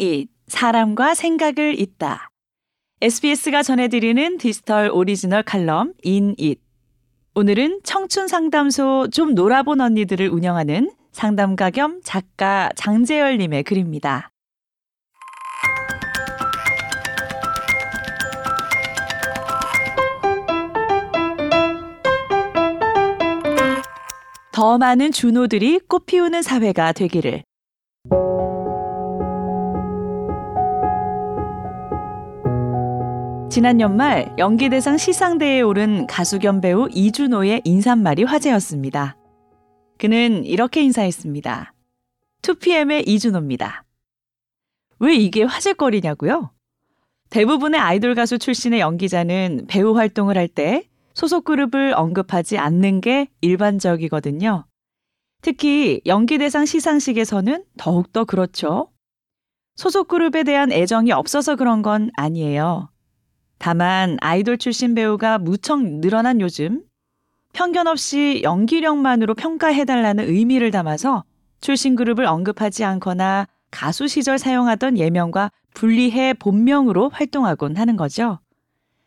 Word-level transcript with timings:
인잇 0.00 0.28
사람과 0.46 1.14
생각을 1.14 1.78
잇다. 1.78 2.30
SBS가 3.02 3.62
전해드리는 3.62 4.38
디지털 4.38 4.90
오리지널 4.90 5.42
칼럼 5.42 5.92
인잇. 6.02 6.58
오늘은 7.34 7.80
청춘 7.84 8.26
상담소 8.26 9.08
좀 9.12 9.34
놀아본 9.34 9.82
언니들을 9.82 10.26
운영하는 10.28 10.90
상담가 11.12 11.68
겸 11.68 12.00
작가 12.02 12.70
장재열 12.76 13.36
님의 13.36 13.62
글입니다. 13.64 14.30
더 24.50 24.78
많은 24.78 25.12
준호들이 25.12 25.80
꽃 25.88 26.06
피우는 26.06 26.42
사회가 26.42 26.92
되기를. 26.92 27.42
지난 33.50 33.80
연말 33.80 34.32
연기대상 34.38 34.96
시상대에 34.96 35.60
오른 35.62 36.06
가수 36.06 36.38
겸 36.38 36.60
배우 36.60 36.88
이준호의 36.88 37.62
인사말이 37.64 38.22
화제였습니다. 38.22 39.16
그는 39.98 40.44
이렇게 40.44 40.82
인사했습니다. 40.82 41.72
2PM의 42.42 43.08
이준호입니다. 43.08 43.84
왜 45.00 45.16
이게 45.16 45.42
화제거리냐고요? 45.42 46.52
대부분의 47.30 47.80
아이돌 47.80 48.14
가수 48.14 48.38
출신의 48.38 48.78
연기자는 48.78 49.66
배우 49.68 49.96
활동을 49.96 50.36
할 50.38 50.46
때 50.46 50.84
소속 51.14 51.44
그룹을 51.44 51.92
언급하지 51.96 52.56
않는 52.56 53.00
게 53.00 53.28
일반적이거든요. 53.40 54.64
특히 55.42 56.00
연기대상 56.06 56.66
시상식에서는 56.66 57.64
더욱더 57.78 58.24
그렇죠. 58.24 58.92
소속 59.74 60.06
그룹에 60.06 60.44
대한 60.44 60.70
애정이 60.70 61.10
없어서 61.10 61.56
그런 61.56 61.82
건 61.82 62.10
아니에요. 62.14 62.90
다만 63.60 64.16
아이돌 64.22 64.56
출신 64.56 64.94
배우가 64.94 65.36
무척 65.36 65.82
늘어난 65.84 66.40
요즘 66.40 66.82
편견 67.52 67.88
없이 67.88 68.40
연기력만으로 68.42 69.34
평가해달라는 69.34 70.30
의미를 70.30 70.70
담아서 70.70 71.24
출신 71.60 71.94
그룹을 71.94 72.24
언급하지 72.24 72.84
않거나 72.84 73.46
가수 73.70 74.08
시절 74.08 74.38
사용하던 74.38 74.96
예명과 74.96 75.50
분리해 75.74 76.34
본명으로 76.34 77.10
활동하곤 77.10 77.76
하는 77.76 77.96
거죠. 77.96 78.38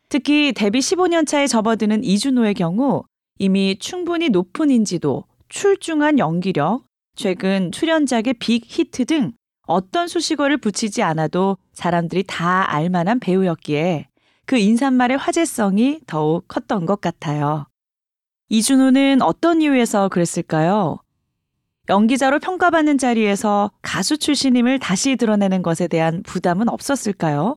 특히 0.08 0.52
데뷔 0.52 0.78
15년 0.78 1.26
차에 1.26 1.48
접어드는 1.48 2.04
이준호의 2.04 2.54
경우 2.54 3.02
이미 3.40 3.76
충분히 3.80 4.28
높은 4.28 4.70
인지도, 4.70 5.24
출중한 5.48 6.20
연기력, 6.20 6.84
최근 7.16 7.72
출연작의 7.72 8.34
빅 8.34 8.62
히트 8.64 9.06
등 9.06 9.32
어떤 9.66 10.06
수식어를 10.06 10.58
붙이지 10.58 11.02
않아도 11.02 11.56
사람들이 11.72 12.22
다 12.28 12.72
알만한 12.72 13.18
배우였기에 13.18 14.06
그 14.46 14.56
인사말의 14.56 15.16
화제성이 15.16 16.00
더욱 16.06 16.46
컸던 16.48 16.86
것 16.86 17.00
같아요. 17.00 17.66
이준호는 18.48 19.22
어떤 19.22 19.62
이유에서 19.62 20.08
그랬을까요? 20.08 20.98
연기자로 21.88 22.38
평가받는 22.38 22.98
자리에서 22.98 23.70
가수 23.82 24.16
출신임을 24.16 24.78
다시 24.78 25.16
드러내는 25.16 25.62
것에 25.62 25.86
대한 25.88 26.22
부담은 26.22 26.68
없었을까요? 26.68 27.56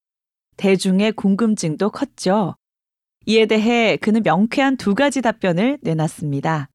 대중의 0.58 1.14
궁금증도 1.14 1.92
컸죠. 1.92 2.56
이에 3.26 3.46
대해 3.46 3.98
그는 3.98 4.24
명쾌한 4.24 4.78
두 4.78 4.96
가지 4.96 5.22
답변을 5.22 5.80
내놨습니다. 5.82 6.70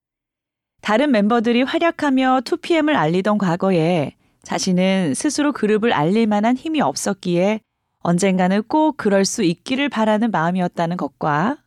다른 0.83 1.11
멤버들이 1.11 1.63
활약하며 1.63 2.41
2PM을 2.45 2.95
알리던 2.95 3.39
과거에 3.39 4.15
자신은 4.43 5.15
스스로 5.15 5.53
그룹을 5.53 5.93
알릴 5.93 6.27
만한 6.27 6.57
힘이 6.57 6.81
없었기에 6.81 7.61
언젠가는 8.03 8.63
꼭 8.65 8.97
그럴 8.97 9.25
수 9.25 9.43
있기를 9.43 9.89
바라는 9.89 10.31
마음이었다는 10.31 10.97
것과 10.97 11.59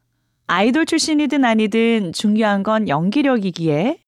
아이돌 0.48 0.86
출신이든 0.86 1.44
아니든 1.44 2.14
중요한 2.14 2.64
건 2.64 2.88
연기력이기에 2.88 4.00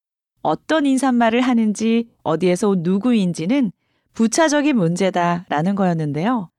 어떤 0.41 0.85
인사말을 0.85 1.41
하는지 1.41 2.09
어디에서 2.23 2.69
온 2.69 2.83
누구인지는 2.83 3.71
부차적인 4.13 4.75
문제다라는 4.75 5.75
거였는데요. 5.75 6.49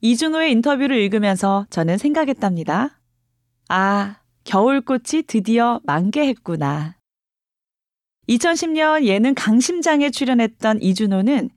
이준호의 0.00 0.52
인터뷰를 0.52 0.96
읽으면서 0.96 1.66
저는 1.70 1.98
생각했답니다. 1.98 2.98
아, 3.68 4.16
겨울꽃이 4.44 5.24
드디어 5.26 5.80
만개했구나. 5.84 6.96
2010년 8.28 9.04
예능 9.04 9.34
강심장에 9.34 10.10
출연했던 10.10 10.82
이준호는 10.82 11.50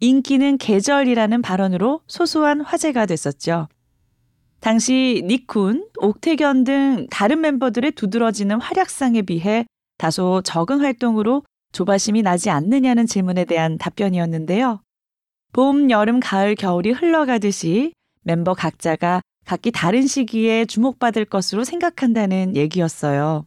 인기는 0.00 0.58
계절이라는 0.58 1.42
발언으로 1.42 2.00
소소한 2.06 2.60
화제가 2.60 3.06
됐었죠. 3.06 3.68
당시 4.60 5.22
니쿤, 5.26 5.86
옥태견 5.98 6.64
등 6.64 7.06
다른 7.10 7.40
멤버들의 7.40 7.92
두드러지는 7.92 8.60
활약상에 8.60 9.22
비해 9.22 9.66
다소 9.98 10.42
적은 10.42 10.80
활동으로 10.80 11.44
조바심이 11.72 12.22
나지 12.22 12.50
않느냐는 12.50 13.06
질문에 13.06 13.44
대한 13.44 13.78
답변이었는데요. 13.78 14.80
봄, 15.52 15.90
여름, 15.90 16.20
가을, 16.20 16.54
겨울이 16.54 16.92
흘러가듯이 16.92 17.92
멤버 18.22 18.54
각자가 18.54 19.20
각기 19.44 19.70
다른 19.70 20.06
시기에 20.06 20.66
주목받을 20.66 21.24
것으로 21.24 21.64
생각한다는 21.64 22.56
얘기였어요. 22.56 23.46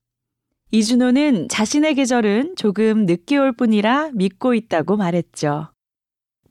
이준호는 0.71 1.49
자신의 1.49 1.95
계절은 1.95 2.55
조금 2.55 3.05
늦게 3.05 3.37
올 3.37 3.51
뿐이라 3.51 4.11
믿고 4.13 4.53
있다고 4.53 4.97
말했죠. 4.97 5.70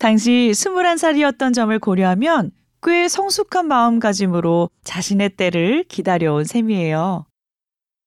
당시 0.01 0.49
21살이었던 0.51 1.53
점을 1.53 1.79
고려하면 1.79 2.53
꽤 2.83 3.07
성숙한 3.07 3.69
마음가짐으로 3.69 4.71
자신의 4.83 5.37
때를 5.37 5.85
기다려온 5.85 6.45
셈이에요. 6.45 7.27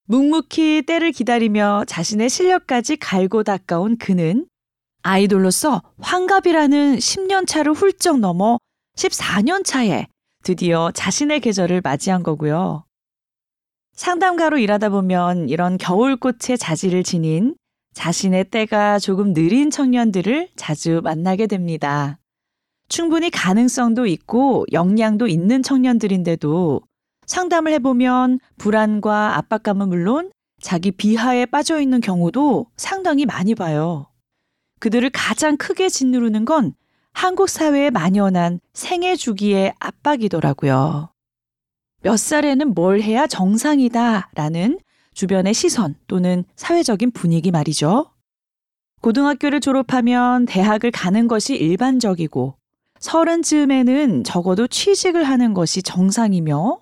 묵묵히 0.08 0.86
때를 0.88 1.12
기다리며 1.12 1.84
자신의 1.88 2.32
실력까지 2.32 2.98
갈고 2.98 3.44
닦아온 3.44 3.98
그는 3.98 4.48
아이돌로서 5.04 5.84
환갑이라는 6.02 6.96
10년 6.96 7.46
차를 7.48 7.74
훌쩍 7.74 8.20
넘어 8.20 8.58
14년 8.96 9.64
차에 9.64 10.08
드디어 10.44 10.90
자신의 10.96 11.42
계절을 11.42 11.82
맞이한 11.82 12.24
거고요. 12.24 12.86
상담가로 13.94 14.58
일하다 14.58 14.90
보면 14.90 15.48
이런 15.48 15.78
겨울꽃의 15.78 16.58
자질을 16.58 17.04
지닌 17.04 17.56
자신의 17.94 18.46
때가 18.46 19.00
조금 19.00 19.34
느린 19.34 19.70
청년들을 19.70 20.50
자주 20.56 21.02
만나게 21.04 21.48
됩니다. 21.48 22.20
충분히 22.90 23.30
가능성도 23.30 24.06
있고 24.08 24.66
역량도 24.72 25.28
있는 25.28 25.64
청년들인데도 25.64 26.82
상담을 27.26 27.72
해보면 27.74 28.40
불안과 28.58 29.38
압박감은 29.38 29.90
물론 29.90 30.32
자기 30.62 30.92
비하에 30.92 31.46
빠져 31.46 31.80
있는 31.80 32.02
경우도 32.02 32.68
상당히 32.78 33.26
많이 33.26 33.56
봐요. 33.56 34.08
그들을 34.80 35.10
가장 35.12 35.58
크게 35.58 35.90
짓누르는 35.90 36.46
건 36.46 36.74
한국 37.14 37.50
사회에 37.50 37.90
만연한 37.90 38.60
생애 38.74 39.16
주기의 39.16 39.74
압박이더라고요. 39.80 41.10
몇 42.02 42.18
살에는 42.18 42.74
뭘 42.74 43.02
해야 43.02 43.28
정상이다 43.28 44.32
라는 44.36 44.80
주변의 45.14 45.54
시선 45.54 45.96
또는 46.08 46.44
사회적인 46.56 47.12
분위기 47.12 47.52
말이죠. 47.52 48.12
고등학교를 49.02 49.60
졸업하면 49.60 50.46
대학을 50.46 50.92
가는 50.92 51.28
것이 51.28 51.56
일반적이고 51.56 52.56
서른 53.00 53.44
즈음에는 53.44 54.24
적어도 54.24 54.66
취직을 54.68 55.26
하는 55.26 55.54
것이 55.54 55.84
정상이며 55.84 56.80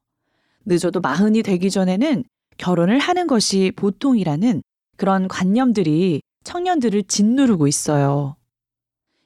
늦어도 0.66 1.02
마흔이 1.02 1.42
되기 1.42 1.72
전에는 1.72 2.24
결혼을 2.58 3.00
하는 3.00 3.26
것이 3.26 3.72
보통이라는 3.76 4.62
그런 4.98 5.28
관념들이 5.28 6.22
청년들을 6.44 7.04
짓누르고 7.04 7.68
있어요. 7.68 8.36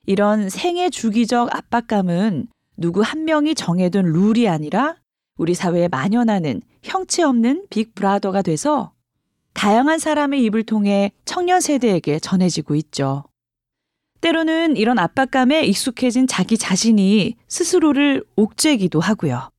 이런 0.05 0.49
생애 0.49 0.89
주기적 0.89 1.53
압박감은 1.53 2.47
누구 2.77 3.01
한 3.01 3.25
명이 3.25 3.55
정해둔 3.55 4.05
룰이 4.05 4.47
아니라 4.47 4.95
우리 5.37 5.53
사회에 5.53 5.89
만연하는 5.89 6.61
형체 6.81 7.23
없는 7.23 7.67
빅브라더가 7.69 8.41
돼서 8.41 8.93
다양한 9.55 9.99
사람의 9.99 10.43
입을 10.43 10.63
통해 10.63 11.11
청년 11.23 11.61
세대에게 11.61 12.19
전해지고 12.19 12.75
있죠. 12.75 13.23
때로는 14.21 14.77
이런 14.77 14.99
압박감에 14.99 15.63
익숙해진 15.63 16.27
자기 16.27 16.57
자신이 16.57 17.35
스스로를 17.47 18.23
옥죄기도 18.35 18.99
하고요. 18.99 19.49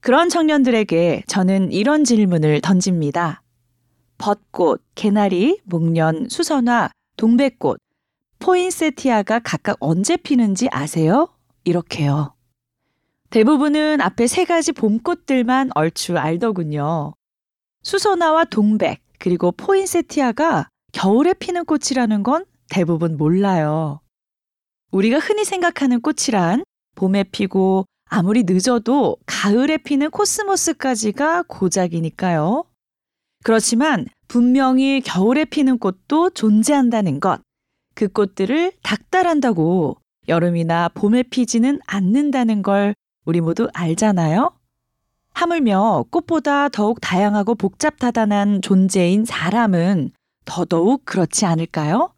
그런 0.00 0.28
청년들에게 0.28 1.24
저는 1.28 1.72
이런 1.72 2.04
질문을 2.04 2.60
던집니다. 2.62 3.42
벚꽃, 4.18 4.82
개나리, 4.94 5.60
목련, 5.64 6.28
수선화, 6.28 6.90
동백꽃, 7.16 7.78
포인세티아가 8.38 9.40
각각 9.40 9.76
언제 9.78 10.16
피는지 10.16 10.68
아세요? 10.72 11.28
이렇게요. 11.64 12.34
대부분은 13.30 14.00
앞에 14.00 14.26
세 14.26 14.44
가지 14.44 14.72
봄꽃들만 14.72 15.70
얼추 15.74 16.18
알더군요. 16.18 17.14
수선화와 17.82 18.44
동백, 18.44 19.01
그리고 19.22 19.52
포인세티아가 19.52 20.66
겨울에 20.90 21.32
피는 21.32 21.64
꽃이라는 21.64 22.24
건 22.24 22.44
대부분 22.68 23.16
몰라요. 23.16 24.00
우리가 24.90 25.20
흔히 25.20 25.44
생각하는 25.44 26.00
꽃이란 26.00 26.64
봄에 26.96 27.22
피고 27.30 27.84
아무리 28.06 28.42
늦어도 28.42 29.16
가을에 29.26 29.78
피는 29.78 30.10
코스모스까지가 30.10 31.44
고작이니까요. 31.44 32.64
그렇지만 33.44 34.06
분명히 34.26 35.00
겨울에 35.00 35.44
피는 35.44 35.78
꽃도 35.78 36.30
존재한다는 36.30 37.20
것. 37.20 37.40
그 37.94 38.08
꽃들을 38.08 38.72
닥달한다고 38.82 39.98
여름이나 40.26 40.88
봄에 40.94 41.22
피지는 41.22 41.78
않는다는 41.86 42.62
걸 42.62 42.96
우리 43.24 43.40
모두 43.40 43.68
알잖아요? 43.72 44.50
하물며 45.34 46.06
꽃보다 46.10 46.68
더욱 46.68 47.00
다양하고 47.00 47.54
복잡다단한 47.54 48.62
존재인 48.62 49.24
사람은 49.24 50.12
더더욱 50.44 51.04
그렇지 51.04 51.46
않을까요? 51.46 52.14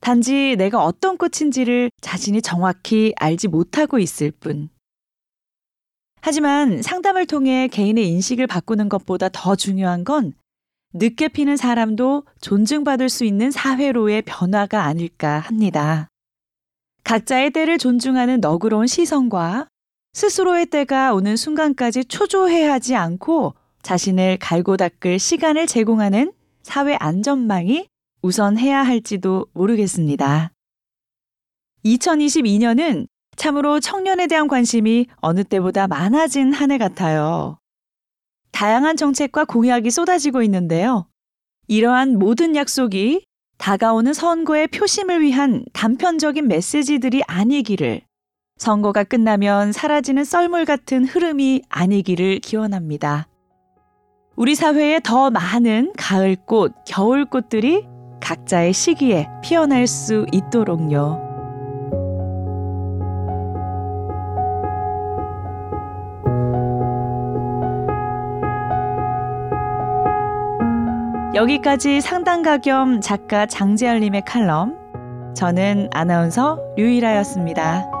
단지 0.00 0.54
내가 0.56 0.84
어떤 0.84 1.16
꽃인지를 1.16 1.90
자신이 2.00 2.42
정확히 2.42 3.12
알지 3.16 3.48
못하고 3.48 3.98
있을 3.98 4.30
뿐. 4.30 4.68
하지만 6.20 6.82
상담을 6.82 7.26
통해 7.26 7.68
개인의 7.68 8.08
인식을 8.08 8.46
바꾸는 8.46 8.88
것보다 8.88 9.28
더 9.30 9.56
중요한 9.56 10.04
건 10.04 10.32
늦게 10.94 11.28
피는 11.28 11.56
사람도 11.56 12.24
존중받을 12.40 13.08
수 13.08 13.24
있는 13.24 13.50
사회로의 13.50 14.22
변화가 14.22 14.84
아닐까 14.84 15.40
합니다. 15.40 16.08
각자의 17.02 17.50
때를 17.50 17.78
존중하는 17.78 18.40
너그러운 18.40 18.86
시선과 18.86 19.66
스스로의 20.14 20.66
때가 20.66 21.12
오는 21.12 21.36
순간까지 21.36 22.04
초조해하지 22.04 22.94
않고 22.94 23.54
자신을 23.82 24.38
갈고 24.40 24.76
닦을 24.76 25.18
시간을 25.18 25.66
제공하는 25.66 26.32
사회 26.62 26.94
안전망이 26.94 27.88
우선해야 28.22 28.82
할지도 28.84 29.46
모르겠습니다. 29.52 30.52
2022년은 31.84 33.08
참으로 33.36 33.80
청년에 33.80 34.28
대한 34.28 34.46
관심이 34.46 35.06
어느 35.16 35.42
때보다 35.42 35.88
많아진 35.88 36.52
한 36.52 36.70
해 36.70 36.78
같아요. 36.78 37.58
다양한 38.52 38.96
정책과 38.96 39.44
공약이 39.44 39.90
쏟아지고 39.90 40.42
있는데요. 40.44 41.08
이러한 41.66 42.18
모든 42.20 42.54
약속이 42.54 43.26
다가오는 43.58 44.12
선거의 44.12 44.68
표심을 44.68 45.22
위한 45.22 45.64
단편적인 45.72 46.46
메시지들이 46.46 47.22
아니기를, 47.26 48.02
선거가 48.56 49.04
끝나면 49.04 49.72
사라지는 49.72 50.24
썰물 50.24 50.64
같은 50.64 51.04
흐름이 51.04 51.62
아니기를 51.68 52.38
기원합니다. 52.38 53.28
우리 54.36 54.54
사회에 54.54 55.00
더 55.02 55.30
많은 55.30 55.92
가을꽃, 55.96 56.72
겨울꽃들이 56.86 57.86
각자의 58.20 58.72
시기에 58.72 59.28
피어날 59.42 59.86
수 59.86 60.26
있도록요. 60.32 61.32
여기까지 71.34 72.00
상담가 72.00 72.58
겸 72.58 73.00
작가 73.00 73.44
장재열님의 73.46 74.22
칼럼. 74.24 74.78
저는 75.34 75.88
아나운서 75.92 76.60
류일아였습니다. 76.76 77.93